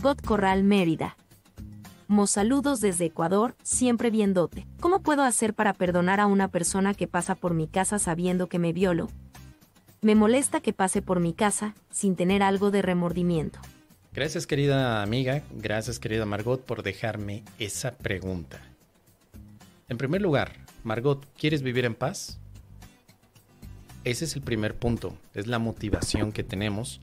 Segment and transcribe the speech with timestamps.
[0.00, 1.16] God Corral Mérida.
[2.06, 4.64] Mos saludos desde Ecuador, siempre viéndote.
[4.78, 8.60] ¿Cómo puedo hacer para perdonar a una persona que pasa por mi casa sabiendo que
[8.60, 9.08] me violo?
[10.00, 13.58] Me molesta que pase por mi casa sin tener algo de remordimiento.
[14.12, 18.60] Gracias querida amiga, gracias querida Margot por dejarme esa pregunta.
[19.88, 20.52] En primer lugar,
[20.84, 22.38] Margot, ¿quieres vivir en paz?
[24.04, 27.00] Ese es el primer punto, es la motivación que tenemos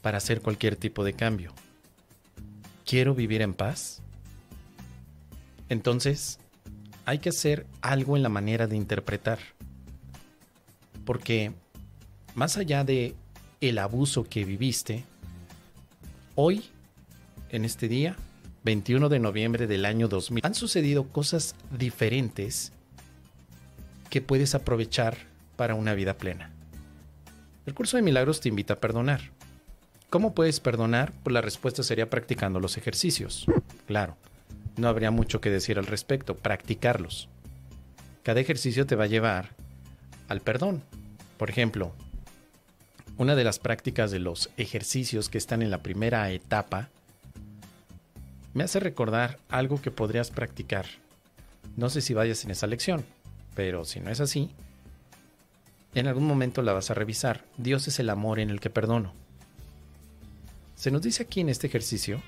[0.00, 1.52] para hacer cualquier tipo de cambio.
[2.90, 4.02] ¿Quiero vivir en paz?
[5.68, 6.40] Entonces,
[7.04, 9.38] hay que hacer algo en la manera de interpretar.
[11.04, 11.52] Porque
[12.34, 13.14] más allá de
[13.60, 15.04] el abuso que viviste,
[16.34, 16.64] hoy,
[17.50, 18.16] en este día,
[18.64, 22.72] 21 de noviembre del año 2000, han sucedido cosas diferentes
[24.08, 25.16] que puedes aprovechar
[25.54, 26.50] para una vida plena.
[27.66, 29.30] El curso de milagros te invita a perdonar.
[30.10, 31.12] ¿Cómo puedes perdonar?
[31.22, 33.46] Pues la respuesta sería practicando los ejercicios.
[33.86, 34.16] Claro,
[34.76, 37.28] no habría mucho que decir al respecto, practicarlos.
[38.24, 39.50] Cada ejercicio te va a llevar
[40.28, 40.82] al perdón.
[41.38, 41.92] Por ejemplo,
[43.18, 46.88] una de las prácticas de los ejercicios que están en la primera etapa
[48.52, 50.86] me hace recordar algo que podrías practicar.
[51.76, 53.04] No sé si vayas en esa lección,
[53.54, 54.50] pero si no es así,
[55.94, 57.44] en algún momento la vas a revisar.
[57.58, 59.12] Dios es el amor en el que perdono.
[60.80, 62.22] Se nos dice aquí en este ejercicio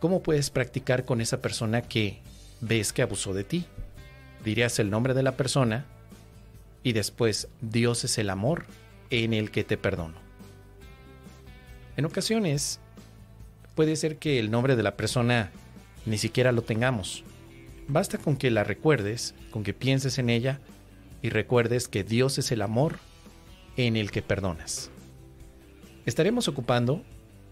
[0.00, 2.22] cómo puedes practicar con esa persona que
[2.62, 3.66] ves que abusó de ti.
[4.42, 5.84] Dirías el nombre de la persona
[6.82, 8.64] y después Dios es el amor
[9.10, 10.14] en el que te perdono.
[11.98, 12.80] En ocasiones
[13.74, 15.50] puede ser que el nombre de la persona
[16.06, 17.24] ni siquiera lo tengamos.
[17.88, 20.60] Basta con que la recuerdes, con que pienses en ella
[21.20, 23.00] y recuerdes que Dios es el amor
[23.76, 24.90] en el que perdonas
[26.06, 27.02] estaremos ocupando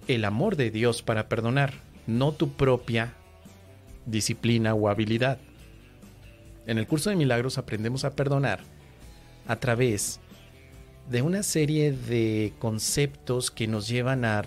[0.08, 1.74] el amor de Dios para perdonar,
[2.06, 3.14] no tu propia
[4.06, 5.38] disciplina o habilidad.
[6.66, 8.60] En el curso de milagros aprendemos a perdonar
[9.46, 10.20] a través
[11.10, 14.44] de una serie de conceptos que nos llevan a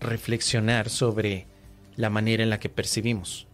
[0.00, 1.46] reflexionar sobre
[1.96, 3.46] la manera en la que percibimos.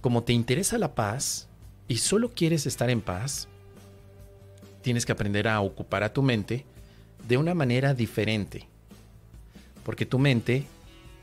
[0.00, 1.48] Como te interesa la paz
[1.86, 3.48] y solo quieres estar en paz,
[4.82, 6.66] tienes que aprender a ocupar a tu mente
[7.28, 8.71] de una manera diferente
[9.84, 10.64] porque tu mente,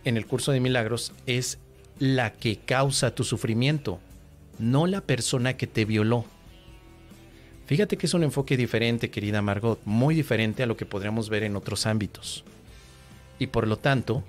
[0.06, 1.60] en el curso de milagros, es
[2.00, 4.00] la que causa tu sufrimiento,
[4.58, 6.26] no la persona que te violó.
[7.66, 11.44] Fíjate que es un enfoque diferente, querida Margot, muy diferente a lo que podríamos ver
[11.44, 12.44] en otros ámbitos.
[13.38, 14.24] Y por lo tanto,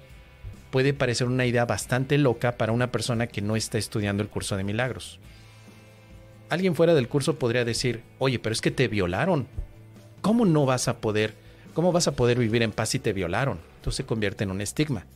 [0.71, 4.57] puede parecer una idea bastante loca para una persona que no está estudiando el curso
[4.57, 5.19] de milagros.
[6.51, 9.47] Alguien fuera del curso podría decir, oye, pero es que te violaron.
[10.21, 11.35] ¿Cómo no vas a poder,
[11.75, 13.70] cómo vas a poder vivir en paz si te violaron?
[13.81, 15.07] Entonces se convierte en un estigma.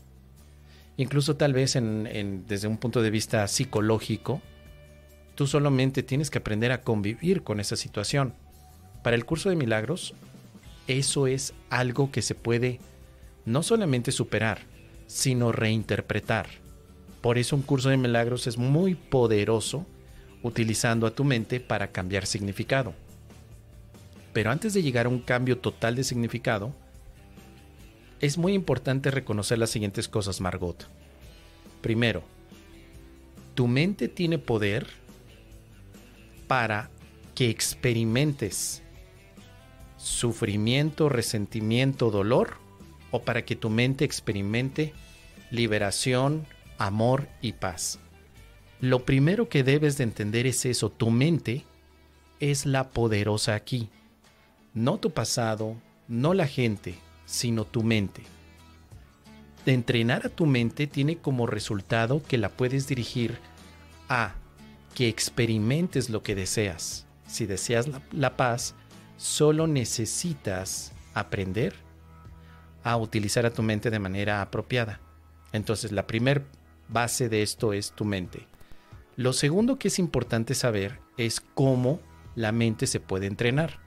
[0.97, 4.41] Incluso tal vez desde un punto de vista psicológico,
[5.35, 8.33] tú solamente tienes que aprender a convivir con esa situación.
[9.03, 10.15] Para el curso de milagros,
[10.89, 12.81] eso es algo que se puede
[13.45, 14.61] no solamente superar,
[15.07, 16.47] sino reinterpretar.
[17.21, 19.85] Por eso un curso de milagros es muy poderoso
[20.43, 22.95] utilizando a tu mente para cambiar significado.
[24.33, 26.75] Pero antes de llegar a un cambio total de significado,
[28.25, 30.89] es muy importante reconocer las siguientes cosas, Margot.
[31.83, 32.23] Primero,
[33.55, 34.87] tu mente tiene poder
[36.47, 36.89] para
[37.35, 38.83] que experimentes
[39.99, 42.55] sufrimiento, resentimiento, dolor,
[43.11, 44.95] o para que tu mente experimente
[45.51, 46.47] liberación,
[46.79, 47.99] amor y paz.
[48.81, 51.65] Lo primero que debes de entender es eso, tu mente
[52.41, 53.91] es la poderosa aquí,
[54.73, 55.77] no tu pasado,
[56.09, 56.97] no la gente,
[57.27, 58.23] sino tu mente.
[59.67, 63.39] Entrenar a tu mente tiene como resultado que la puedes dirigir
[64.09, 64.35] a
[64.95, 67.07] que experimentes lo que deseas.
[67.27, 68.75] Si deseas la, paz,
[69.17, 71.75] solo necesitas aprender
[72.83, 75.01] a utilizar a tu mente de manera apropiada.
[75.53, 76.45] Entonces, la primera
[76.89, 78.47] base de esto es tu mente.
[79.17, 82.01] Lo segundo que es importante saber es cómo
[82.35, 83.84] la mente se puede entrenar.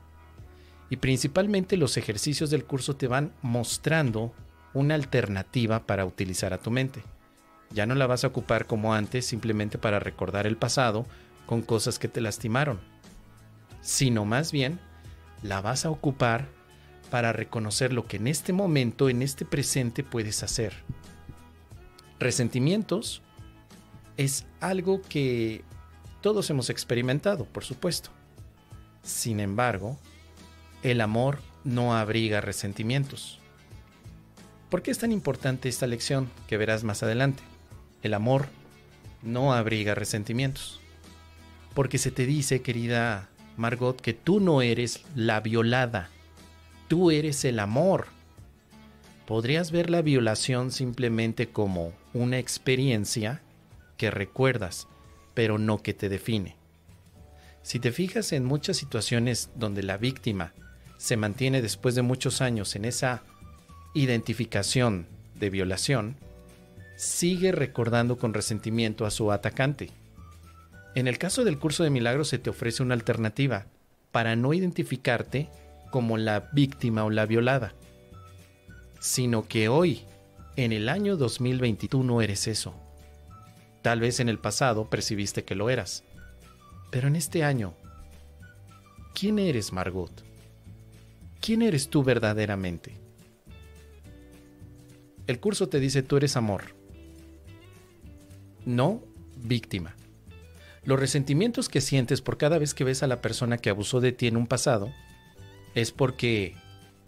[0.89, 4.34] Y principalmente los ejercicios del curso te van mostrando
[4.74, 7.04] una alternativa para utilizar a tu mente.
[7.72, 11.06] Ya no la vas a ocupar como antes simplemente para recordar el pasado
[11.45, 12.80] con cosas que te lastimaron,
[13.81, 14.80] sino más bien
[15.44, 16.48] la vas a ocupar
[17.10, 20.74] para reconocer lo que en este momento, en este presente puedes hacer.
[22.19, 23.22] Resentimientos
[24.18, 25.63] es algo que
[26.22, 28.10] todos hemos experimentado, por supuesto.
[29.04, 29.98] Sin embargo,
[30.92, 33.39] el amor no abriga resentimientos.
[34.69, 37.44] ¿Por qué es tan importante esta lección que verás más adelante?
[38.04, 38.48] El amor
[39.22, 40.80] no abriga resentimientos.
[41.74, 46.10] Porque se te dice, querida Margot, que tú no eres la violada,
[46.88, 48.07] tú eres el amor.
[49.25, 53.42] Podrías ver la violación simplemente como una experiencia
[53.98, 54.88] que recuerdas,
[55.33, 56.56] pero no que te define.
[57.62, 60.54] Si te fijas en muchas situaciones donde la víctima
[60.98, 63.22] se mantiene después de muchos años en esa
[63.94, 66.16] identificación de violación,
[66.96, 69.92] sigue recordando con resentimiento a su atacante.
[70.96, 73.68] En el caso del curso de milagros se te ofrece una alternativa
[74.12, 75.50] para no identificarte
[75.92, 77.74] como la víctima o la violada,
[79.00, 80.02] sino que hoy,
[80.56, 82.74] en el año 2020, no eres eso.
[83.84, 86.04] Tal vez en el pasado percibiste que lo eras,
[86.90, 87.74] pero en este año,
[89.14, 90.27] ¿quién eres Margot?
[91.48, 92.98] ¿Quién eres tú verdaderamente?
[95.28, 96.76] El curso te dice tú eres amor,
[98.66, 99.02] no
[99.38, 99.96] víctima.
[100.84, 104.12] Los resentimientos que sientes por cada vez que ves a la persona que abusó de
[104.12, 104.92] ti en un pasado
[105.74, 106.54] es porque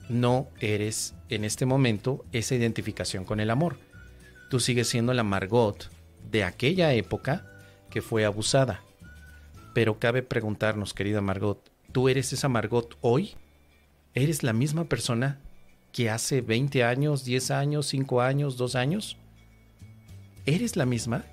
[0.08, 3.76] no eres en este momento esa identificación con el amor.
[4.50, 5.92] Tú sigues siendo la Margot
[6.32, 7.46] de aquella época
[7.90, 8.84] que fue abusada.
[9.74, 13.36] Pero cabe preguntarnos, querida Margot, ¿tú eres esa Margot hoy?
[14.20, 15.40] ¿Eres la misma persona
[15.94, 19.16] que hace 20 años, 10 años, 5 años, 2 años?
[20.46, 21.24] ¿Eres la misma?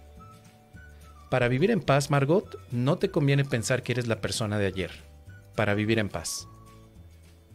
[1.28, 4.92] Para vivir en paz, Margot, no te conviene pensar que eres la persona de ayer.
[5.56, 6.46] Para vivir en paz.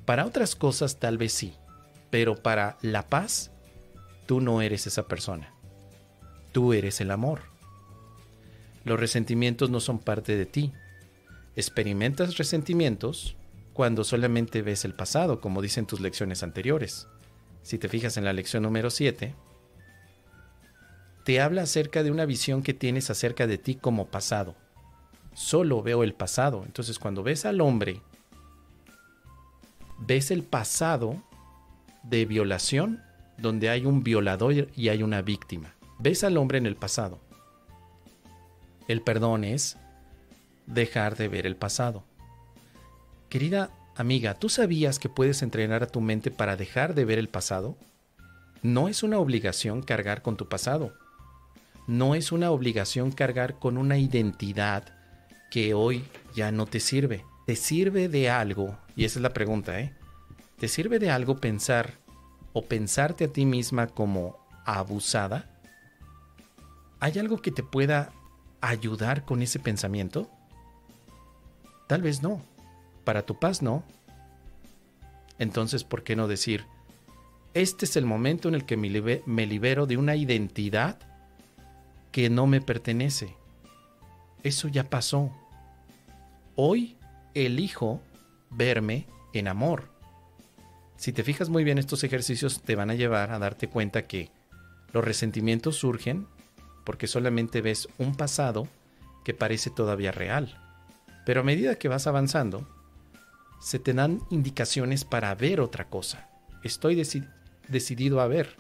[0.03, 1.53] Para otras cosas tal vez sí,
[2.09, 3.51] pero para la paz,
[4.25, 5.53] tú no eres esa persona.
[6.51, 7.43] Tú eres el amor.
[8.83, 10.73] Los resentimientos no son parte de ti.
[11.55, 13.37] Experimentas resentimientos
[13.73, 17.07] cuando solamente ves el pasado, como dicen tus lecciones anteriores.
[17.63, 19.35] Si te fijas en la lección número 7,
[21.23, 24.55] te habla acerca de una visión que tienes acerca de ti como pasado.
[25.33, 26.63] Solo veo el pasado.
[26.65, 28.01] Entonces cuando ves al hombre,
[29.99, 31.21] ves el pasado
[32.03, 33.01] de violación
[33.37, 35.75] donde hay un violador y hay una víctima.
[35.99, 37.19] Ves al hombre en el pasado.
[38.87, 39.77] El perdón es
[40.65, 42.03] dejar de ver el pasado.
[43.31, 47.29] Querida amiga, ¿tú sabías que puedes entrenar a tu mente para dejar de ver el
[47.29, 47.77] pasado?
[48.61, 50.91] No es una obligación cargar con tu pasado.
[51.87, 54.83] No es una obligación cargar con una identidad
[55.49, 56.03] que hoy
[56.35, 57.23] ya no te sirve.
[57.45, 59.95] Te sirve de algo, y esa es la pregunta, ¿eh?
[60.59, 61.93] ¿Te sirve de algo pensar
[62.51, 65.49] o pensarte a ti misma como abusada?
[66.99, 68.11] ¿Hay algo que te pueda
[68.59, 70.29] ayudar con ese pensamiento?
[71.87, 72.51] Tal vez no.
[73.03, 73.83] Para tu paz no.
[75.39, 76.65] Entonces, ¿por qué no decir,
[77.53, 80.99] este es el momento en el que me libero de una identidad
[82.11, 83.35] que no me pertenece?
[84.43, 85.31] Eso ya pasó.
[86.55, 86.97] Hoy
[87.33, 88.01] elijo
[88.49, 89.89] verme en amor.
[90.97, 94.29] Si te fijas muy bien, estos ejercicios te van a llevar a darte cuenta que
[94.93, 96.27] los resentimientos surgen
[96.83, 98.67] porque solamente ves un pasado
[99.23, 100.57] que parece todavía real.
[101.25, 102.67] Pero a medida que vas avanzando,
[103.61, 106.29] se te dan indicaciones para ver otra cosa.
[106.63, 107.01] Estoy
[107.67, 108.57] decidido a ver.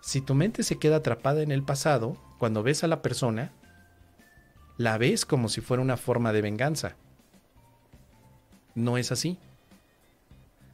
[0.00, 3.52] Si tu mente se queda atrapada en el pasado, cuando ves a la persona,
[4.76, 6.96] la ves como si fuera una forma de venganza.
[8.74, 9.38] No es así.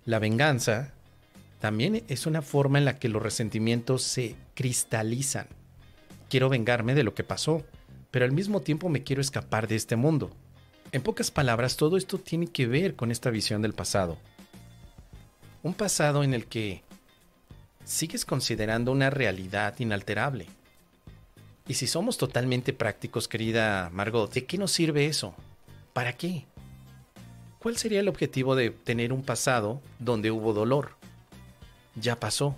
[0.05, 0.93] La venganza
[1.61, 5.47] también es una forma en la que los resentimientos se cristalizan
[6.33, 7.63] quiero vengarme de lo que pasó,
[8.11, 10.31] pero al mismo tiempo me quiero escapar de este mundo.
[10.93, 14.19] En pocas palabras, todo esto tiene que ver con esta visión del pasado.
[15.63, 16.83] Un pasado en el que
[17.87, 20.47] sigues considerando una realidad inalterable.
[21.67, 25.35] Y si somos totalmente prácticos, querida Margot, ¿de qué nos sirve eso?
[25.95, 26.45] ¿Para qué?
[27.59, 30.97] ¿Cuál sería el objetivo de tener un pasado donde hubo dolor?
[31.95, 32.55] Ya pasó.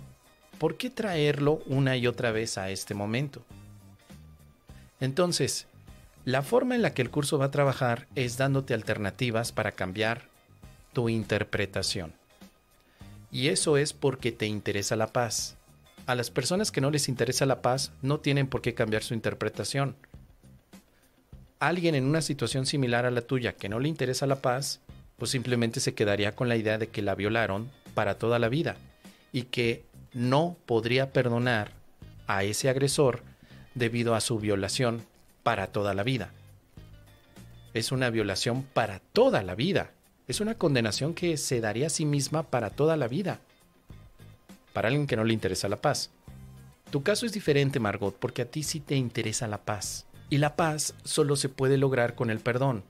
[0.57, 3.43] ¿Por qué traerlo una y otra vez a este momento?
[4.99, 5.67] Entonces,
[6.25, 10.23] la forma en la que el curso va a trabajar es dándote alternativas para cambiar
[10.91, 12.13] tu interpretación.
[13.31, 15.55] Y eso es porque te interesa la paz.
[16.07, 19.13] A las personas que no les interesa la paz no tienen por qué cambiar su
[19.13, 19.95] interpretación.
[21.59, 24.81] Alguien en una situación similar a la tuya que no le interesa la paz,
[25.17, 28.77] pues simplemente se quedaría con la idea de que la violaron para toda la vida
[29.31, 31.71] y que no podría perdonar
[32.25, 33.21] a ese agresor
[33.75, 35.03] debido a su violación
[35.45, 36.31] para toda la vida.
[37.75, 39.91] Es una violación para toda la vida.
[40.27, 43.39] Es una condenación que se daría a sí misma para toda la vida.
[44.73, 46.09] para alguien que no le interesa la paz.
[46.89, 50.07] Tu caso es diferente, Margot, porque a ti sí te interesa la paz.
[50.31, 52.83] Y la paz solo se puede lograr con el perdón.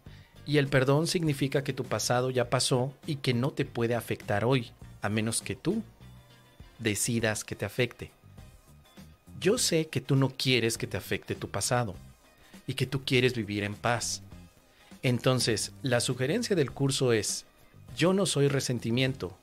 [0.45, 4.45] Y el perdón significa que tu pasado ya pasó y que no te puede afectar
[4.45, 4.71] hoy,
[5.01, 5.83] a menos que tú
[6.79, 8.11] decidas que te afecte.
[9.41, 11.95] Yo sé que tú no quieres que te afecte tu pasado
[12.67, 14.21] y que tú quieres vivir en paz.
[15.03, 17.45] Entonces, la sugerencia del curso es,
[17.95, 19.37] yo no soy resentimiento,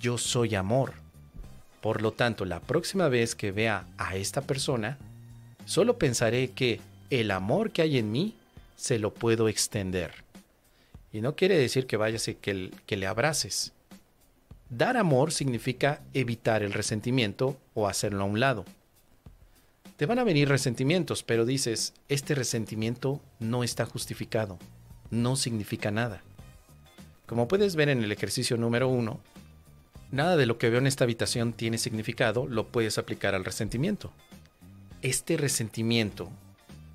[0.00, 0.94] yo soy amor.
[1.80, 4.96] Por lo tanto, la próxima vez que vea a esta persona,
[5.66, 6.80] solo pensaré que
[7.10, 8.34] el amor que hay en mí
[8.76, 10.12] se lo puedo extender.
[11.12, 13.72] Y no quiere decir que vayas y que, que le abraces.
[14.70, 18.64] Dar amor significa evitar el resentimiento o hacerlo a un lado.
[19.96, 24.58] Te van a venir resentimientos, pero dices, este resentimiento no está justificado,
[25.10, 26.20] no significa nada.
[27.26, 29.20] Como puedes ver en el ejercicio número uno,
[30.10, 34.12] nada de lo que veo en esta habitación tiene significado, lo puedes aplicar al resentimiento.
[35.00, 36.28] Este resentimiento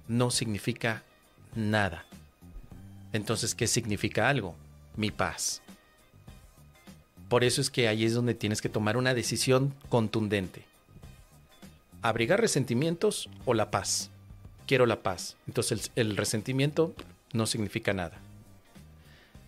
[0.10, 1.04] no significa
[1.56, 2.04] nada.
[3.14, 4.56] Entonces, ¿qué significa algo?
[4.98, 5.62] Mi paz.
[7.30, 10.69] Por eso es que ahí es donde tienes que tomar una decisión contundente.
[12.02, 14.10] ¿Abrigar resentimientos o la paz?
[14.66, 15.36] Quiero la paz.
[15.48, 16.96] Entonces el, el resentimiento
[17.34, 18.18] no significa nada.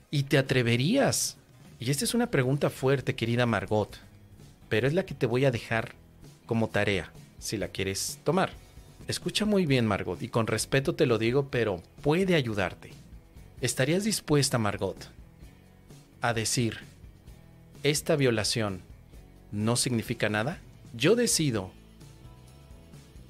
[0.10, 1.38] ¿Y te atreverías?
[1.80, 3.98] Y esta es una pregunta fuerte, querida Margot,
[4.70, 5.94] pero es la que te voy a dejar
[6.46, 8.52] como tarea, si la quieres tomar.
[9.08, 12.92] Escucha muy bien, Margot, y con respeto te lo digo, pero puede ayudarte.
[13.62, 14.98] ¿Estarías dispuesta, Margot,
[16.22, 16.78] a decir,
[17.84, 18.82] esta violación
[19.52, 20.60] no significa nada?
[20.94, 21.72] Yo decido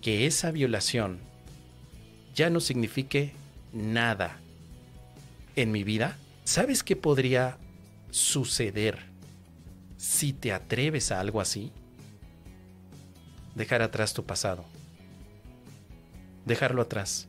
[0.01, 1.19] que esa violación
[2.33, 3.33] ya no signifique
[3.73, 4.39] nada
[5.55, 6.17] en mi vida.
[6.43, 7.57] ¿Sabes qué podría
[8.09, 8.99] suceder
[9.97, 11.71] si te atreves a algo así?
[13.55, 14.65] Dejar atrás tu pasado
[16.45, 17.27] dejarlo atrás.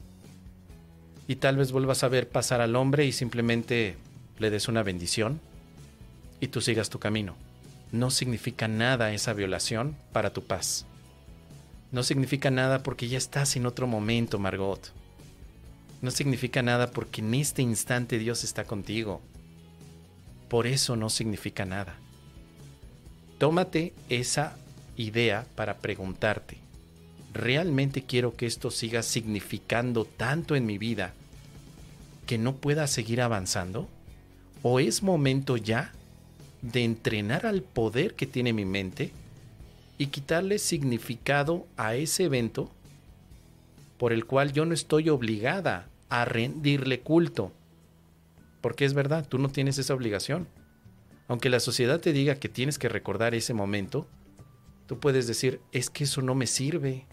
[1.29, 3.97] Y tal vez vuelvas a ver pasar al hombre y simplemente
[4.39, 5.41] le des una bendición
[6.41, 7.37] y tú sigas tu camino.
[7.93, 10.87] No significa nada esa violación para tu paz.
[11.93, 14.81] No significa nada porque ya estás en otro momento, Margot.
[16.01, 19.21] No significa nada porque en este instante Dios está contigo.
[20.49, 21.95] Por eso no significa nada.
[23.39, 24.57] Tómate esa
[24.97, 26.57] idea para preguntarte,
[27.35, 31.13] ¿realmente quiero que esto siga significando tanto en mi vida
[32.27, 33.89] que no pueda seguir avanzando?
[34.63, 35.93] ¿O es momento ya
[36.63, 39.13] de entrenar al poder que tiene mi mente
[40.03, 42.69] y quitarle significado a ese evento
[43.99, 47.53] por el cual yo no estoy obligada a rendirle culto?
[48.61, 50.49] Porque es verdad, tú no tienes esa obligación.
[51.29, 54.09] Aunque la sociedad te diga que tienes que recordar ese momento,
[54.87, 57.07] tú puedes decir, es que eso no me sirve,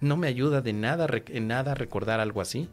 [0.00, 2.68] no me ayuda de nada en nada recordar algo así.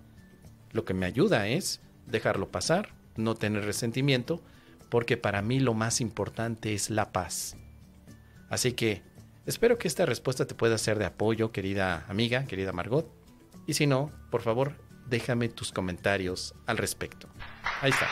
[0.71, 4.41] Lo que me ayuda es dejarlo pasar, no tener resentimiento,
[4.89, 7.55] porque para mí lo más importante es la paz.
[8.49, 9.12] Así que
[9.45, 13.07] espero que esta respuesta te pueda ser de apoyo, querida amiga, querida Margot.
[13.65, 14.73] Y si no, por favor,
[15.07, 17.27] déjame tus comentarios al respecto.
[17.81, 18.07] Ahí está.